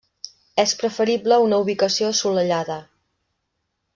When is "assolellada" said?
2.15-2.81